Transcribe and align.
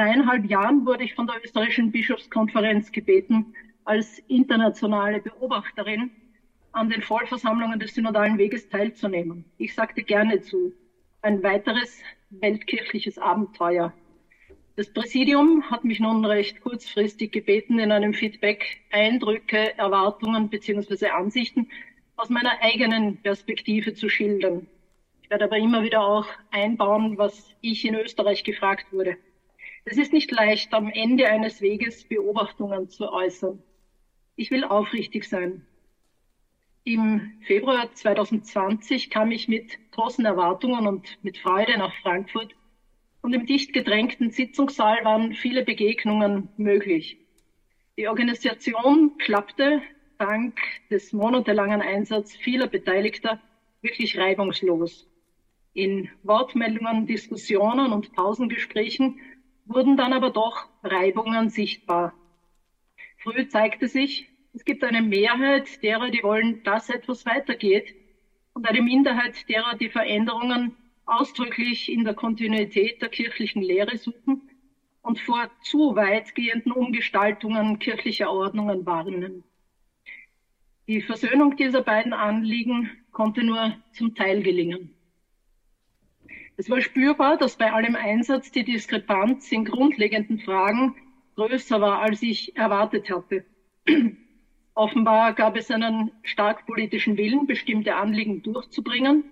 dreieinhalb 0.00 0.46
Jahren 0.46 0.86
wurde 0.86 1.04
ich 1.04 1.14
von 1.14 1.26
der 1.26 1.36
österreichischen 1.44 1.92
Bischofskonferenz 1.92 2.90
gebeten, 2.90 3.54
als 3.84 4.18
internationale 4.28 5.20
Beobachterin 5.20 6.10
an 6.72 6.88
den 6.88 7.02
Vollversammlungen 7.02 7.78
des 7.78 7.94
Synodalen 7.94 8.38
Weges 8.38 8.70
teilzunehmen. 8.70 9.44
Ich 9.58 9.74
sagte 9.74 10.02
gerne 10.02 10.40
zu. 10.40 10.72
Ein 11.20 11.42
weiteres 11.42 12.02
weltkirchliches 12.30 13.18
Abenteuer. 13.18 13.92
Das 14.76 14.90
Präsidium 14.90 15.70
hat 15.70 15.84
mich 15.84 16.00
nun 16.00 16.24
recht 16.24 16.62
kurzfristig 16.62 17.30
gebeten, 17.32 17.78
in 17.78 17.92
einem 17.92 18.14
Feedback 18.14 18.80
Eindrücke, 18.90 19.76
Erwartungen 19.76 20.48
bzw. 20.48 21.08
Ansichten 21.08 21.68
aus 22.16 22.30
meiner 22.30 22.62
eigenen 22.62 23.18
Perspektive 23.18 23.92
zu 23.92 24.08
schildern. 24.08 24.66
Ich 25.20 25.28
werde 25.28 25.44
aber 25.44 25.58
immer 25.58 25.82
wieder 25.82 26.00
auch 26.00 26.26
einbauen, 26.50 27.18
was 27.18 27.54
ich 27.60 27.84
in 27.84 27.96
Österreich 27.96 28.44
gefragt 28.44 28.86
wurde. 28.92 29.18
Es 29.84 29.96
ist 29.96 30.12
nicht 30.12 30.30
leicht, 30.30 30.72
am 30.74 30.90
Ende 30.90 31.28
eines 31.28 31.60
Weges 31.62 32.04
Beobachtungen 32.04 32.88
zu 32.88 33.10
äußern. 33.10 33.62
Ich 34.36 34.50
will 34.50 34.64
aufrichtig 34.64 35.24
sein. 35.24 35.66
Im 36.84 37.32
Februar 37.42 37.92
2020 37.92 39.10
kam 39.10 39.30
ich 39.30 39.48
mit 39.48 39.78
großen 39.90 40.24
Erwartungen 40.24 40.86
und 40.86 41.18
mit 41.22 41.38
Freude 41.38 41.78
nach 41.78 41.94
Frankfurt 42.02 42.54
und 43.22 43.32
im 43.32 43.46
dicht 43.46 43.72
gedrängten 43.72 44.30
Sitzungssaal 44.30 45.04
waren 45.04 45.34
viele 45.34 45.62
Begegnungen 45.62 46.48
möglich. 46.56 47.18
Die 47.96 48.08
Organisation 48.08 49.16
klappte 49.18 49.82
dank 50.18 50.58
des 50.90 51.12
monatelangen 51.12 51.82
Einsatzes 51.82 52.36
vieler 52.36 52.66
Beteiligter 52.66 53.40
wirklich 53.82 54.18
reibungslos. 54.18 55.06
In 55.72 56.08
Wortmeldungen, 56.22 57.06
Diskussionen 57.06 57.92
und 57.92 58.12
Pausengesprächen 58.12 59.20
wurden 59.70 59.96
dann 59.96 60.12
aber 60.12 60.30
doch 60.30 60.66
Reibungen 60.82 61.48
sichtbar. 61.48 62.12
Früh 63.18 63.46
zeigte 63.48 63.86
sich, 63.86 64.28
es 64.52 64.64
gibt 64.64 64.82
eine 64.82 65.00
Mehrheit 65.00 65.82
derer, 65.82 66.10
die 66.10 66.22
wollen, 66.24 66.62
dass 66.64 66.90
etwas 66.90 67.24
weitergeht 67.24 67.94
und 68.52 68.68
eine 68.68 68.82
Minderheit 68.82 69.48
derer, 69.48 69.76
die 69.76 69.88
Veränderungen 69.88 70.76
ausdrücklich 71.06 71.90
in 71.90 72.04
der 72.04 72.14
Kontinuität 72.14 73.00
der 73.00 73.08
kirchlichen 73.08 73.62
Lehre 73.62 73.96
suchen 73.96 74.50
und 75.02 75.20
vor 75.20 75.48
zu 75.62 75.94
weitgehenden 75.94 76.72
Umgestaltungen 76.72 77.78
kirchlicher 77.78 78.30
Ordnungen 78.30 78.84
warnen. 78.86 79.44
Die 80.88 81.00
Versöhnung 81.00 81.56
dieser 81.56 81.82
beiden 81.82 82.12
Anliegen 82.12 82.90
konnte 83.12 83.44
nur 83.44 83.76
zum 83.92 84.16
Teil 84.16 84.42
gelingen. 84.42 84.94
Es 86.60 86.68
war 86.68 86.82
spürbar, 86.82 87.38
dass 87.38 87.56
bei 87.56 87.72
allem 87.72 87.96
Einsatz 87.96 88.50
die 88.50 88.64
Diskrepanz 88.64 89.50
in 89.50 89.64
grundlegenden 89.64 90.40
Fragen 90.40 90.94
größer 91.34 91.80
war, 91.80 92.02
als 92.02 92.20
ich 92.20 92.54
erwartet 92.54 93.08
hatte. 93.08 93.46
Offenbar 94.74 95.32
gab 95.32 95.56
es 95.56 95.70
einen 95.70 96.12
stark 96.22 96.66
politischen 96.66 97.16
Willen, 97.16 97.46
bestimmte 97.46 97.96
Anliegen 97.96 98.42
durchzubringen 98.42 99.24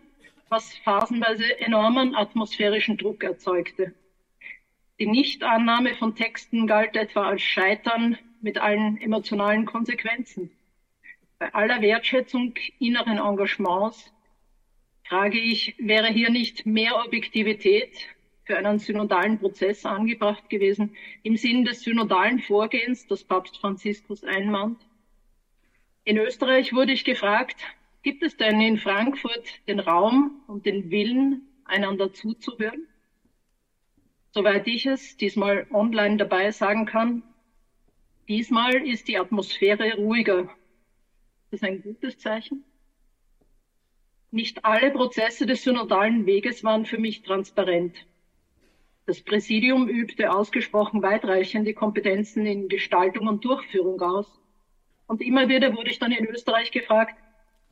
was 0.49 0.75
phasenweise 0.79 1.61
enormen 1.61 2.15
atmosphärischen 2.15 2.97
Druck 2.97 3.23
erzeugte. 3.23 3.93
Die 4.99 5.07
Nichtannahme 5.07 5.97
von 5.97 6.15
Texten 6.15 6.67
galt 6.67 6.97
etwa 6.97 7.29
als 7.29 7.43
Scheitern 7.43 8.17
mit 8.41 8.57
allen 8.57 8.99
emotionalen 9.03 9.67
Konsequenzen. 9.67 10.51
Bei 11.39 11.53
aller 11.53 11.83
Wertschätzung 11.83 12.55
inneren 12.79 13.19
Engagements 13.19 14.11
frage 15.09 15.39
ich, 15.39 15.75
wäre 15.79 16.09
hier 16.09 16.31
nicht 16.31 16.67
mehr 16.67 16.97
Objektivität 17.05 17.97
für 18.45 18.57
einen 18.59 18.79
synodalen 18.79 19.39
Prozess 19.39 19.85
angebracht 19.85 20.49
gewesen, 20.49 20.95
im 21.23 21.37
Sinn 21.37 21.65
des 21.65 21.83
synodalen 21.83 22.39
Vorgehens, 22.39 23.07
das 23.07 23.25
Papst 23.25 23.59
Franziskus 23.59 24.25
einmahnt? 24.25 24.81
In 26.05 26.19
Österreich 26.19 26.73
wurde 26.73 26.93
ich 26.93 27.05
gefragt, 27.05 27.57
Gibt 28.03 28.23
es 28.23 28.37
denn 28.37 28.61
in 28.61 28.79
Frankfurt 28.79 29.67
den 29.67 29.81
Raum 29.81 30.43
und 30.47 30.67
den 30.67 30.91
Willen, 30.91 31.43
einander 31.65 32.13
zuzuhören? 32.13 32.87
Soweit 34.31 34.67
ich 34.69 34.87
es 34.87 35.17
diesmal 35.17 35.67
online 35.71 36.17
dabei 36.17 36.51
sagen 36.51 36.87
kann, 36.87 37.23
diesmal 38.29 38.87
ist 38.87 39.09
die 39.09 39.19
Atmosphäre 39.19 39.97
ruhiger. 39.97 40.45
Das 41.51 41.61
ist 41.61 41.65
ein 41.65 41.83
gutes 41.83 42.19
Zeichen. 42.19 42.65
Nicht 44.31 44.65
alle 44.65 44.91
Prozesse 44.91 45.47
des 45.47 45.63
synodalen 45.63 46.27
Weges 46.27 46.63
waren 46.65 46.85
für 46.85 46.99
mich 46.99 47.23
transparent. 47.23 48.07
Das 49.07 49.23
Präsidium 49.23 49.89
übte 49.89 50.33
ausgesprochen 50.33 51.03
weitreichende 51.03 51.73
Kompetenzen 51.73 52.45
in 52.45 52.69
Gestaltung 52.69 53.27
und 53.27 53.45
Durchführung 53.45 54.01
aus. 54.01 54.39
Und 55.07 55.23
immer 55.23 55.49
wieder 55.49 55.75
wurde 55.75 55.91
ich 55.91 55.99
dann 55.99 56.13
in 56.13 56.27
Österreich 56.27 56.71
gefragt, 56.71 57.15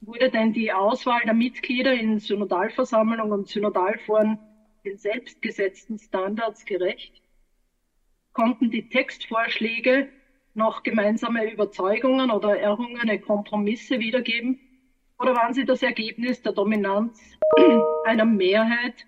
Wurde 0.00 0.30
denn 0.30 0.52
die 0.52 0.72
Auswahl 0.72 1.22
der 1.24 1.34
Mitglieder 1.34 1.94
in 1.94 2.18
Synodalversammlung 2.18 3.32
und 3.32 3.48
Synodalforen 3.48 4.38
den 4.84 4.98
selbstgesetzten 4.98 5.98
Standards 5.98 6.64
gerecht? 6.64 7.22
Konnten 8.32 8.70
die 8.70 8.88
Textvorschläge 8.88 10.12
noch 10.54 10.82
gemeinsame 10.82 11.50
Überzeugungen 11.50 12.30
oder 12.30 12.58
errungene 12.58 13.18
Kompromisse 13.18 13.98
wiedergeben? 13.98 14.65
Oder 15.18 15.34
waren 15.34 15.54
sie 15.54 15.64
das 15.64 15.82
Ergebnis 15.82 16.42
der 16.42 16.52
Dominanz 16.52 17.38
einer 18.04 18.24
Mehrheit 18.24 19.06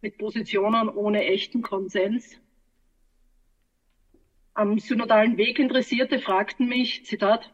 mit 0.00 0.18
Positionen 0.18 0.88
ohne 0.88 1.24
echten 1.24 1.62
Konsens? 1.62 2.40
Am 4.54 4.78
synodalen 4.78 5.38
Weg 5.38 5.58
Interessierte 5.58 6.18
fragten 6.18 6.68
mich, 6.68 7.06
Zitat, 7.06 7.52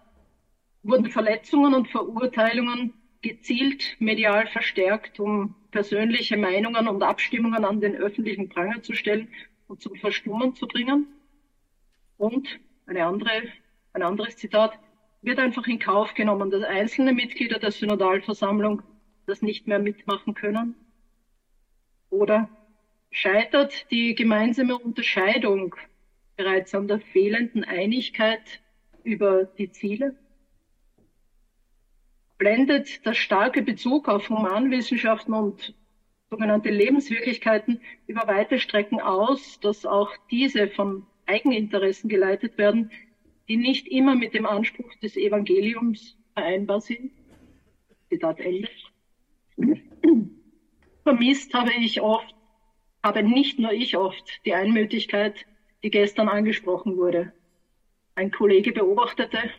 wurden 0.82 1.10
Verletzungen 1.10 1.74
und 1.74 1.88
Verurteilungen 1.88 2.92
gezielt 3.22 3.96
medial 3.98 4.46
verstärkt, 4.46 5.18
um 5.20 5.54
persönliche 5.70 6.36
Meinungen 6.36 6.88
und 6.88 7.02
Abstimmungen 7.02 7.64
an 7.64 7.80
den 7.80 7.96
öffentlichen 7.96 8.48
Pranger 8.48 8.82
zu 8.82 8.92
stellen 8.92 9.28
und 9.66 9.80
zum 9.80 9.94
Verstummen 9.96 10.54
zu 10.54 10.66
bringen. 10.66 11.06
Und 12.16 12.60
eine 12.86 13.06
andere, 13.06 13.42
ein 13.92 14.02
anderes 14.02 14.36
Zitat, 14.36 14.78
wird 15.22 15.38
einfach 15.38 15.66
in 15.66 15.78
Kauf 15.78 16.14
genommen, 16.14 16.50
dass 16.50 16.62
einzelne 16.62 17.12
Mitglieder 17.12 17.58
der 17.58 17.70
Synodalversammlung 17.70 18.82
das 19.26 19.42
nicht 19.42 19.66
mehr 19.66 19.78
mitmachen 19.78 20.34
können. 20.34 20.74
Oder 22.10 22.48
scheitert 23.10 23.90
die 23.90 24.14
gemeinsame 24.14 24.78
Unterscheidung 24.78 25.74
bereits 26.36 26.74
an 26.74 26.88
der 26.88 27.00
fehlenden 27.00 27.64
Einigkeit 27.64 28.60
über 29.02 29.44
die 29.58 29.70
Ziele? 29.70 30.14
blendet 32.38 33.04
der 33.04 33.14
starke 33.14 33.62
Bezug 33.62 34.08
auf 34.08 34.30
Humanwissenschaften 34.30 35.34
und 35.34 35.74
sogenannte 36.30 36.70
Lebenswirklichkeiten 36.70 37.80
über 38.06 38.26
weite 38.26 38.58
Strecken 38.60 39.00
aus, 39.00 39.58
dass 39.60 39.84
auch 39.84 40.10
diese 40.30 40.68
von 40.68 41.04
Eigeninteressen 41.26 42.08
geleitet 42.08 42.56
werden, 42.56 42.90
die 43.48 43.56
nicht 43.56 43.88
immer 43.88 44.14
mit 44.14 44.34
dem 44.34 44.46
Anspruch 44.46 44.94
des 45.02 45.16
Evangeliums 45.16 46.16
vereinbar 46.34 46.80
sind. 46.80 47.12
Zitat 48.08 48.40
Ende. 48.40 48.68
Vermisst 51.02 51.54
habe 51.54 51.72
ich 51.72 52.00
oft, 52.00 52.34
habe 53.02 53.22
nicht 53.22 53.58
nur 53.58 53.72
ich 53.72 53.96
oft 53.96 54.40
die 54.44 54.54
Einmütigkeit, 54.54 55.46
die 55.82 55.90
gestern 55.90 56.28
angesprochen 56.28 56.96
wurde. 56.96 57.32
Ein 58.14 58.30
Kollege 58.30 58.72
beobachtete, 58.72 59.50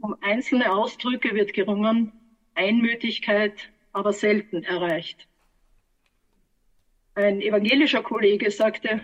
um 0.00 0.16
einzelne 0.20 0.72
Ausdrücke 0.72 1.34
wird 1.34 1.52
gerungen, 1.52 2.12
Einmütigkeit 2.54 3.70
aber 3.92 4.12
selten 4.12 4.62
erreicht. 4.64 5.26
Ein 7.14 7.40
evangelischer 7.40 8.02
Kollege 8.02 8.50
sagte, 8.50 9.00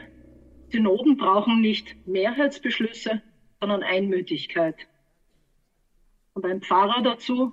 Synoden 0.68 1.16
brauchen 1.16 1.60
nicht 1.60 1.96
Mehrheitsbeschlüsse, 2.06 3.22
sondern 3.60 3.82
Einmütigkeit. 3.82 4.76
Und 6.34 6.44
ein 6.46 6.62
Pfarrer 6.62 7.02
dazu, 7.02 7.52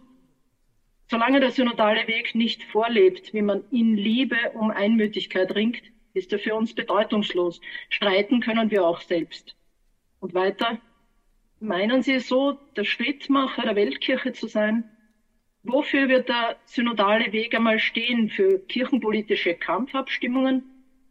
solange 1.10 1.40
der 1.40 1.52
synodale 1.52 2.08
Weg 2.08 2.36
nicht 2.36 2.64
vorlebt, 2.64 3.34
wie 3.34 3.42
man 3.42 3.64
in 3.72 3.96
Liebe 3.96 4.38
um 4.54 4.72
Einmütigkeit 4.72 5.54
ringt, 5.54 5.84
ist 6.14 6.34
er 6.34 6.40
für 6.40 6.56
uns 6.56 6.74
bedeutungslos. 6.74 7.62
Streiten 7.90 8.40
können 8.40 8.72
wir 8.72 8.86
auch 8.86 9.02
selbst. 9.02 9.56
Und 10.20 10.34
weiter, 10.34 10.80
Meinen 11.60 12.04
Sie 12.04 12.20
so, 12.20 12.52
der 12.76 12.84
Schrittmacher 12.84 13.64
der 13.64 13.76
Weltkirche 13.76 14.32
zu 14.32 14.48
sein? 14.48 14.84
Wofür 15.64 16.08
wird 16.08 16.30
der 16.30 16.56
synodale 16.66 17.34
Weg 17.34 17.56
einmal 17.56 17.80
stehen? 17.80 18.30
Für 18.30 18.60
kirchenpolitische 18.60 19.56
Kampfabstimmungen 19.56 20.64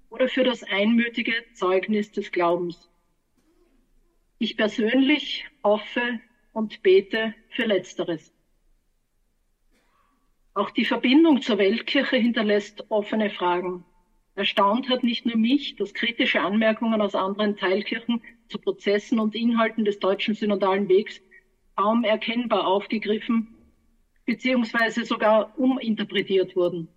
oder 0.08 0.28
für 0.28 0.44
das 0.44 0.62
einmütige 0.62 1.32
Zeugnis 1.54 2.12
des 2.12 2.30
Glaubens? 2.30 2.88
Ich 4.38 4.56
persönlich 4.56 5.46
hoffe 5.64 6.20
und 6.52 6.82
bete 6.82 7.34
für 7.50 7.64
Letzteres. 7.64 8.32
Auch 10.54 10.70
die 10.70 10.84
Verbindung 10.84 11.42
zur 11.42 11.58
Weltkirche 11.58 12.16
hinterlässt 12.16 12.90
offene 12.90 13.30
Fragen. 13.30 13.84
Erstaunt 14.34 14.88
hat 14.90 15.02
nicht 15.02 15.26
nur 15.26 15.36
mich, 15.36 15.76
dass 15.76 15.94
kritische 15.94 16.40
Anmerkungen 16.40 17.00
aus 17.00 17.14
anderen 17.14 17.56
Teilkirchen 17.56 18.22
zu 18.48 18.58
Prozessen 18.58 19.18
und 19.18 19.34
Inhalten 19.34 19.84
des 19.84 19.98
deutschen 19.98 20.34
synodalen 20.34 20.88
Wegs 20.88 21.20
kaum 21.74 22.04
erkennbar 22.04 22.66
aufgegriffen 22.66 23.56
beziehungsweise 24.26 25.04
sogar 25.04 25.58
uminterpretiert 25.58 26.56
wurden. 26.56 26.88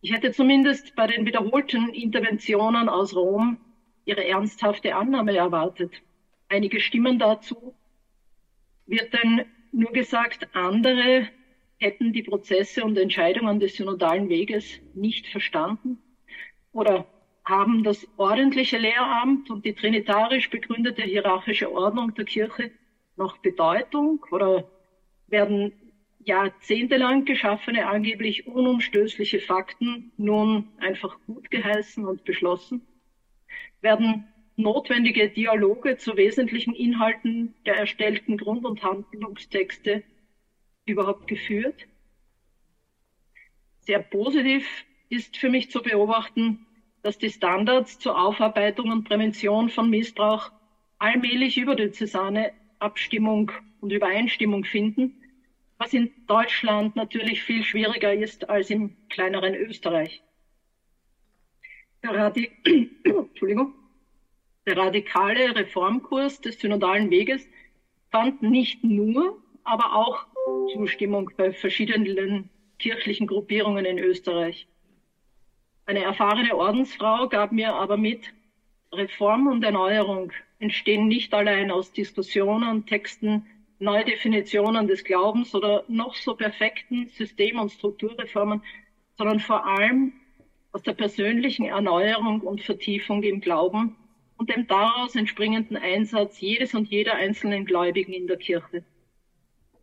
Ich 0.00 0.12
hätte 0.12 0.30
zumindest 0.30 0.94
bei 0.94 1.08
den 1.08 1.26
wiederholten 1.26 1.90
Interventionen 1.90 2.88
aus 2.88 3.14
Rom 3.14 3.58
ihre 4.04 4.24
ernsthafte 4.24 4.94
Annahme 4.94 5.36
erwartet. 5.36 6.00
Einige 6.48 6.80
Stimmen 6.80 7.18
dazu 7.18 7.74
wird 8.86 9.12
denn 9.12 9.44
nur 9.70 9.92
gesagt, 9.92 10.48
andere 10.54 11.28
hätten 11.78 12.12
die 12.12 12.22
Prozesse 12.22 12.84
und 12.84 12.96
Entscheidungen 12.96 13.60
des 13.60 13.76
synodalen 13.76 14.28
Weges 14.28 14.80
nicht 14.94 15.26
verstanden 15.26 15.98
oder 16.72 17.06
haben 17.44 17.82
das 17.82 18.06
ordentliche 18.16 18.78
Lehramt 18.78 19.50
und 19.50 19.64
die 19.64 19.74
trinitarisch 19.74 20.50
begründete 20.50 21.02
hierarchische 21.02 21.70
Ordnung 21.70 22.14
der 22.14 22.24
Kirche 22.24 22.70
noch 23.16 23.38
Bedeutung 23.38 24.24
oder 24.30 24.64
werden 25.26 25.72
jahrzehntelang 26.18 27.24
geschaffene, 27.24 27.86
angeblich 27.86 28.46
unumstößliche 28.46 29.40
Fakten 29.40 30.12
nun 30.16 30.68
einfach 30.78 31.18
gut 31.26 31.50
geheißen 31.50 32.04
und 32.04 32.24
beschlossen? 32.24 32.82
Werden 33.80 34.24
notwendige 34.58 35.30
Dialoge 35.30 35.96
zu 35.96 36.16
wesentlichen 36.16 36.74
Inhalten 36.74 37.54
der 37.64 37.76
erstellten 37.76 38.36
Grund- 38.36 38.66
und 38.66 38.82
Handlungstexte 38.82 40.02
überhaupt 40.84 41.26
geführt? 41.28 41.86
Sehr 43.80 44.00
positiv 44.00 44.84
ist 45.08 45.36
für 45.36 45.48
mich 45.48 45.70
zu 45.70 45.80
beobachten, 45.80 46.58
dass 47.02 47.18
die 47.18 47.30
Standards 47.30 47.98
zur 47.98 48.20
Aufarbeitung 48.20 48.90
und 48.90 49.04
Prävention 49.04 49.70
von 49.70 49.88
Missbrauch 49.88 50.50
allmählich 50.98 51.56
über 51.56 51.76
die 51.76 51.90
Cesane 51.90 52.52
Abstimmung 52.80 53.52
und 53.80 53.92
Übereinstimmung 53.92 54.64
finden, 54.64 55.14
was 55.78 55.92
in 55.92 56.10
Deutschland 56.26 56.96
natürlich 56.96 57.42
viel 57.42 57.62
schwieriger 57.62 58.12
ist 58.12 58.48
als 58.48 58.70
im 58.70 58.96
kleineren 59.08 59.54
Österreich. 59.54 60.22
Der, 62.02 62.14
Radi 62.14 62.50
Entschuldigung. 63.04 63.77
Der 64.68 64.76
radikale 64.76 65.56
Reformkurs 65.56 66.42
des 66.42 66.58
synodalen 66.60 67.10
Weges 67.10 67.48
fand 68.10 68.42
nicht 68.42 68.84
nur, 68.84 69.38
aber 69.64 69.94
auch 69.94 70.26
Zustimmung 70.74 71.30
bei 71.38 71.54
verschiedenen 71.54 72.50
kirchlichen 72.78 73.26
Gruppierungen 73.26 73.86
in 73.86 73.98
Österreich. 73.98 74.68
Eine 75.86 76.00
erfahrene 76.02 76.54
Ordensfrau 76.54 77.28
gab 77.28 77.50
mir 77.50 77.72
aber 77.76 77.96
mit, 77.96 78.34
Reform 78.92 79.46
und 79.46 79.64
Erneuerung 79.64 80.32
entstehen 80.58 81.08
nicht 81.08 81.32
allein 81.32 81.70
aus 81.70 81.90
Diskussionen, 81.92 82.84
Texten, 82.84 83.46
Neudefinitionen 83.78 84.86
des 84.86 85.02
Glaubens 85.02 85.54
oder 85.54 85.84
noch 85.88 86.14
so 86.14 86.34
perfekten 86.34 87.08
System- 87.08 87.58
und 87.58 87.72
Strukturreformen, 87.72 88.62
sondern 89.16 89.40
vor 89.40 89.66
allem 89.66 90.12
aus 90.72 90.82
der 90.82 90.92
persönlichen 90.92 91.64
Erneuerung 91.64 92.42
und 92.42 92.60
Vertiefung 92.60 93.22
im 93.22 93.40
Glauben 93.40 93.96
und 94.38 94.48
dem 94.48 94.66
daraus 94.66 95.16
entspringenden 95.16 95.76
Einsatz 95.76 96.40
jedes 96.40 96.72
und 96.72 96.88
jeder 96.88 97.14
einzelnen 97.14 97.66
Gläubigen 97.66 98.12
in 98.12 98.26
der 98.26 98.38
Kirche. 98.38 98.84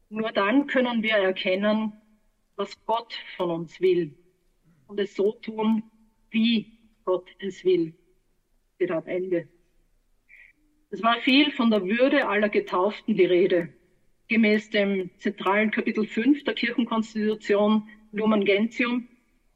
Nur 0.10 0.32
dann 0.32 0.66
können 0.66 1.04
wir 1.04 1.16
erkennen, 1.16 1.94
was 2.56 2.74
Gott 2.86 3.14
von 3.36 3.52
uns 3.52 3.80
will 3.82 4.16
und 4.88 5.00
es 5.00 5.14
so 5.14 5.34
tun, 5.34 5.84
wie 6.32 6.72
Gott 7.04 7.30
es 7.40 7.64
will. 7.66 7.94
Zitat 8.78 9.08
Ende. 9.08 9.48
Es 10.90 11.04
war 11.04 11.18
viel 11.18 11.52
von 11.52 11.70
der 11.70 11.84
Würde 11.84 12.28
aller 12.28 12.50
Getauften 12.50 13.16
die 13.16 13.26
Rede. 13.26 13.74
Gemäß 14.30 14.70
dem 14.70 15.12
zentralen 15.18 15.72
Kapitel 15.72 16.06
5 16.08 16.46
der 16.46 16.54
Kirchenkonstitution 16.54 17.90
Lumen 18.12 18.46
Gentium 18.46 19.08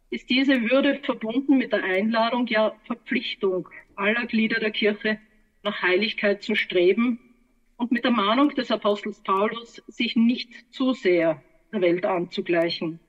ist 0.10 0.30
diese 0.30 0.70
Würde 0.70 1.00
verbunden 1.04 1.58
mit 1.58 1.72
der 1.72 1.84
Einladung, 1.84 2.48
ja 2.48 2.76
Verpflichtung 2.86 3.70
aller 3.96 4.26
Glieder 4.26 4.60
der 4.60 4.72
Kirche 4.72 5.20
nach 5.64 5.82
Heiligkeit 5.82 6.42
zu 6.42 6.56
streben 6.56 7.20
und 7.78 7.92
mit 7.92 8.04
der 8.04 8.12
Mahnung 8.12 8.50
des 8.56 8.72
Apostels 8.72 9.22
Paulus, 9.22 9.82
sich 9.88 10.16
nicht 10.16 10.74
zu 10.74 10.94
sehr 10.94 11.42
der 11.72 11.82
Welt 11.82 12.06
anzugleichen. 12.06 13.00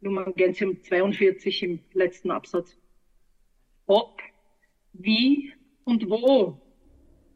Lumen 0.00 0.34
Gentium 0.34 0.82
42 0.82 1.62
im 1.62 1.80
letzten 1.92 2.30
Absatz. 2.30 2.76
Ob, 3.86 4.20
wie 4.92 5.52
und 5.84 6.08
wo 6.08 6.60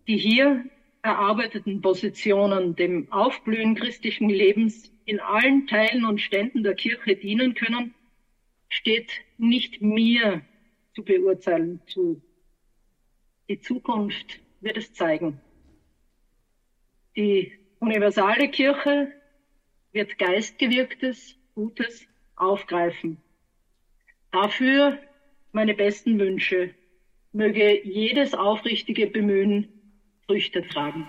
die 0.09 0.17
hier 0.17 0.65
erarbeiteten 1.03 1.81
Positionen 1.81 2.75
dem 2.75 3.11
Aufblühen 3.13 3.75
christlichen 3.75 4.29
Lebens 4.29 4.93
in 5.05 5.21
allen 5.21 5.67
Teilen 5.67 6.05
und 6.05 6.21
Ständen 6.21 6.65
der 6.65 6.75
Kirche 6.75 7.15
dienen 7.15 7.55
können, 7.55 7.95
steht 8.69 9.13
nicht 9.39 9.81
mir 9.81 10.43
zu 10.95 11.05
beurteilen 11.05 11.81
zu. 11.87 12.23
Die 13.49 13.61
Zukunft 13.61 14.41
wird 14.61 14.77
es 14.77 14.93
zeigen. 14.93 15.41
Die 17.17 17.53
universale 17.79 18.49
Kirche 18.49 19.13
wird 19.93 20.19
geistgewirktes, 20.19 21.39
Gutes 21.55 22.07
aufgreifen. 22.35 23.23
Dafür 24.31 24.99
meine 25.53 25.75
besten 25.75 26.19
Wünsche. 26.19 26.75
Möge 27.33 27.83
jedes 27.83 28.35
aufrichtige 28.35 29.07
Bemühen 29.07 29.69
Früchte 30.27 30.63
tragen. 30.67 31.07